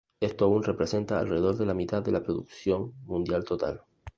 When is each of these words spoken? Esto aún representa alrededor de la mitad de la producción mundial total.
Esto 0.19 0.45
aún 0.45 0.63
representa 0.63 1.19
alrededor 1.19 1.57
de 1.57 1.65
la 1.67 1.75
mitad 1.75 2.01
de 2.01 2.11
la 2.11 2.23
producción 2.23 2.95
mundial 3.05 3.43
total. 3.43 3.83